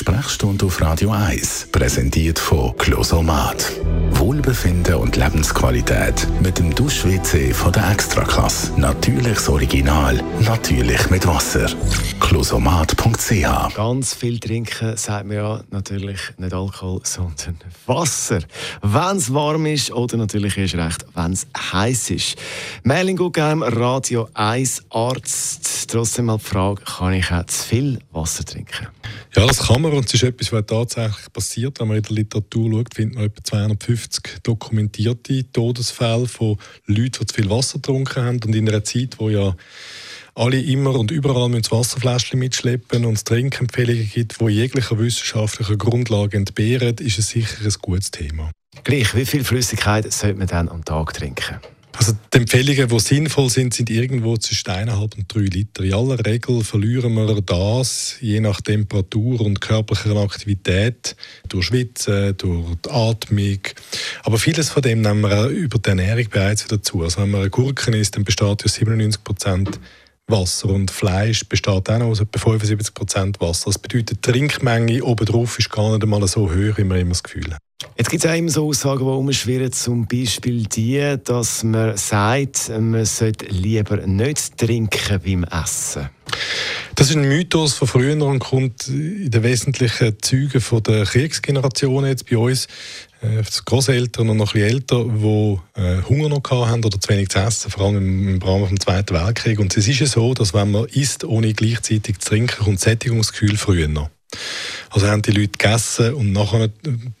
Sprechstunde 0.00 0.64
auf 0.64 0.80
Radio 0.80 1.10
1, 1.10 1.68
präsentiert 1.72 2.38
von 2.38 2.74
Closomat. 2.78 3.70
Wohlbefinden 4.12 4.94
und 4.94 5.16
Lebensqualität 5.16 6.26
mit 6.40 6.58
dem 6.58 6.74
Dusch-WC 6.74 7.52
von 7.52 7.70
der 7.70 7.90
Extraklasse. 7.90 8.72
Natürliches 8.80 9.50
Original, 9.50 10.18
natürlich 10.40 11.10
mit 11.10 11.26
Wasser. 11.26 11.66
Closomat.ch 12.18 13.74
Ganz 13.74 14.14
viel 14.14 14.38
trinken, 14.40 14.96
sagt 14.96 15.26
man 15.26 15.36
ja 15.36 15.60
natürlich 15.70 16.20
nicht 16.38 16.54
Alkohol, 16.54 17.00
sondern 17.04 17.58
Wasser. 17.84 18.40
Wenn 18.80 19.18
es 19.18 19.34
warm 19.34 19.66
ist 19.66 19.90
oder 19.92 20.16
natürlich 20.16 20.56
erst 20.56 20.76
recht, 20.76 21.04
wenn 21.14 21.32
es 21.34 21.46
heiß 21.72 22.10
ist. 22.10 22.38
Merlin 22.84 23.18
Guggenheim, 23.18 23.62
Radio 23.62 24.30
1 24.32 24.82
Arzt. 24.88 25.79
Trotzdem 25.90 26.26
mal 26.26 26.38
die 26.38 26.44
Frage, 26.44 26.82
kann 26.84 27.14
ich 27.14 27.32
auch 27.32 27.44
zu 27.46 27.64
viel 27.64 27.98
Wasser 28.12 28.44
trinken? 28.44 28.86
Ja, 29.34 29.44
das 29.44 29.66
kann 29.66 29.82
man 29.82 29.92
und 29.92 30.06
es 30.06 30.14
ist 30.14 30.22
etwas, 30.22 30.52
was 30.52 30.64
tatsächlich 30.64 31.32
passiert. 31.32 31.80
Wenn 31.80 31.88
man 31.88 31.96
in 31.96 32.04
der 32.04 32.12
Literatur 32.12 32.70
schaut, 32.70 32.94
findet 32.94 33.16
man 33.16 33.24
etwa 33.24 33.42
250 33.42 34.38
dokumentierte 34.44 35.50
Todesfälle 35.50 36.28
von 36.28 36.58
Leuten, 36.86 37.18
die 37.18 37.26
zu 37.26 37.34
viel 37.34 37.50
Wasser 37.50 37.78
getrunken 37.78 38.22
haben 38.24 38.40
und 38.44 38.54
in 38.54 38.68
einer 38.68 38.84
Zeit, 38.84 39.16
wo 39.18 39.30
ja 39.30 39.56
alle 40.36 40.60
immer 40.60 40.94
und 40.96 41.10
überall 41.10 41.48
müssen 41.48 41.72
Wasserfläschchen 41.72 42.38
mitschleppen 42.38 43.04
und 43.04 43.14
es 43.14 43.24
Trinkempfehlungen 43.24 44.08
gibt, 44.08 44.40
die 44.40 44.46
jeglicher 44.46 44.96
wissenschaftlicher 44.96 45.76
Grundlage 45.76 46.36
entbehren, 46.36 46.98
ist 46.98 47.18
es 47.18 47.30
sicher 47.30 47.64
ein 47.64 47.74
gutes 47.82 48.12
Thema. 48.12 48.52
Gleich, 48.84 49.12
wie 49.16 49.26
viel 49.26 49.42
Flüssigkeit 49.42 50.10
sollte 50.12 50.38
man 50.38 50.46
dann 50.46 50.68
am 50.68 50.84
Tag 50.84 51.14
trinken? 51.14 51.58
Also 52.00 52.14
die 52.32 52.38
Empfehlungen, 52.38 52.88
die 52.88 52.98
sinnvoll 52.98 53.50
sind, 53.50 53.74
sind 53.74 53.90
irgendwo 53.90 54.34
zwischen 54.38 54.70
1,5 54.70 55.18
und 55.18 55.34
3 55.34 55.40
Liter. 55.40 55.84
In 55.84 55.92
aller 55.92 56.24
Regel 56.24 56.64
verlieren 56.64 57.12
wir 57.12 57.42
das, 57.42 58.16
je 58.22 58.40
nach 58.40 58.62
Temperatur 58.62 59.42
und 59.42 59.60
körperlicher 59.60 60.16
Aktivität, 60.16 61.14
durch 61.50 61.66
Schwitzen, 61.66 62.34
durch 62.38 62.76
die 62.86 62.90
Atmung. 62.90 63.58
Aber 64.22 64.38
vieles 64.38 64.70
von 64.70 64.80
dem 64.80 65.02
nehmen 65.02 65.20
wir 65.20 65.44
auch 65.44 65.50
über 65.50 65.78
die 65.78 65.90
Ernährung 65.90 66.24
bereits 66.30 66.64
wieder 66.64 66.82
zu. 66.82 67.02
Also 67.02 67.20
wenn 67.20 67.32
man 67.32 67.42
eine 67.42 67.50
Gurken 67.50 67.92
isst, 67.92 68.16
dann 68.16 68.24
besteht 68.24 68.62
ja 68.62 68.68
97 68.68 69.22
Prozent 69.22 69.78
Wasser 70.26 70.70
und 70.70 70.90
Fleisch 70.90 71.46
besteht 71.50 71.90
auch 71.90 71.98
noch 71.98 72.06
aus 72.06 72.20
etwa 72.20 72.38
75 72.38 72.94
Prozent 72.94 73.40
Wasser. 73.42 73.66
Das 73.66 73.78
bedeutet, 73.78 74.24
die 74.24 74.32
Trinkmenge 74.32 75.04
obendrauf 75.04 75.58
ist 75.58 75.68
gar 75.68 75.90
nicht 75.90 76.02
einmal 76.02 76.26
so 76.26 76.48
hoch, 76.48 76.78
wie 76.78 76.84
wir 76.84 76.96
immer 76.96 77.10
das 77.10 77.22
Gefühl 77.22 77.52
haben. 77.52 77.69
Jetzt 77.96 78.10
gibt 78.10 78.24
es 78.24 78.30
auch 78.30 78.34
immer 78.34 78.50
so 78.50 78.66
Aussagen, 78.66 79.04
die 79.04 79.10
umschwirren, 79.10 79.72
zum 79.72 80.06
Beispiel 80.06 80.64
die, 80.64 81.16
dass 81.22 81.62
man 81.64 81.96
sagt, 81.96 82.70
man 82.78 83.04
sollte 83.04 83.46
lieber 83.46 84.06
nicht 84.06 84.56
trinken 84.56 85.20
beim 85.22 85.44
Essen. 85.44 86.08
Das 86.94 87.10
ist 87.10 87.16
ein 87.16 87.28
Mythos 87.28 87.74
von 87.74 87.88
früher 87.88 88.22
und 88.22 88.38
kommt 88.40 88.88
in 88.88 89.30
den 89.30 89.42
wesentlichen 89.42 90.16
Zügen 90.20 90.60
von 90.60 90.82
der 90.82 91.04
Kriegsgeneration 91.04 92.06
jetzt 92.06 92.28
bei 92.28 92.36
uns. 92.36 92.68
Äh, 93.22 93.42
Großeltern 93.66 94.30
und 94.30 94.38
noch 94.38 94.54
ein 94.54 94.62
älter, 94.62 95.04
die 95.04 95.58
äh, 95.74 96.02
Hunger 96.08 96.28
noch 96.30 96.42
haben 96.50 96.84
oder 96.84 96.98
zu 96.98 97.08
wenig 97.10 97.28
zu 97.28 97.38
essen, 97.38 97.70
vor 97.70 97.86
allem 97.86 98.28
im, 98.28 98.42
Rahmen 98.42 98.74
des 98.74 98.84
Zweiten 98.84 99.14
Weltkriegs. 99.14 99.60
Und 99.60 99.76
es 99.76 99.88
ist 99.88 100.00
ja 100.00 100.06
so, 100.06 100.32
dass 100.32 100.54
wenn 100.54 100.70
man 100.70 100.86
isst, 100.86 101.24
ohne 101.24 101.52
gleichzeitig 101.52 102.18
zu 102.18 102.30
trinken, 102.30 102.64
kommt 102.64 102.80
Sättigungsgefühl 102.80 103.56
früher 103.56 103.88
noch. 103.88 104.10
Also 104.90 105.06
haben 105.06 105.22
die 105.22 105.30
Leute 105.30 105.56
gegessen 105.56 106.14
und 106.14 106.32
nachher 106.32 106.68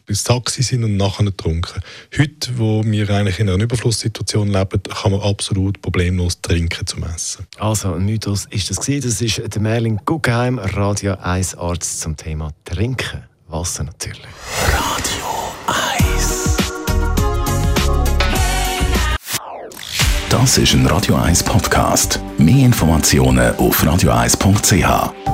bis 0.04 0.24
Taxi 0.24 0.62
sind 0.62 0.82
und 0.82 0.96
nachher 0.96 1.22
nicht 1.22 1.38
getrunken. 1.38 1.80
Heute, 2.18 2.58
wo 2.58 2.82
wir 2.84 3.08
eigentlich 3.10 3.38
in 3.38 3.48
einer 3.48 3.62
Überflusssituation 3.62 4.48
leben, 4.48 4.82
kann 4.82 5.12
man 5.12 5.20
absolut 5.20 5.80
problemlos 5.80 6.40
trinken 6.40 6.84
zum 6.86 7.04
Essen. 7.04 7.46
Also, 7.58 7.94
ein 7.94 8.04
Mythos 8.04 8.46
ist 8.50 8.70
das 8.70 8.80
gewesen. 8.80 9.08
Das 9.08 9.20
ist 9.20 9.54
der 9.54 9.62
Merlin 9.62 10.00
Guggenheim, 10.04 10.58
Radio 10.58 11.14
1 11.14 11.54
Arzt 11.54 12.00
zum 12.00 12.16
Thema 12.16 12.50
Trinken. 12.64 13.22
Wasser 13.46 13.84
natürlich. 13.84 14.26
Radio 14.66 15.26
1. 15.66 16.56
Das 20.28 20.58
ist 20.58 20.74
ein 20.74 20.86
Radio 20.86 21.16
1 21.16 21.44
Podcast. 21.44 22.20
Mehr 22.38 22.66
Informationen 22.66 23.54
auf 23.56 23.82
radio1.ch. 23.82 25.29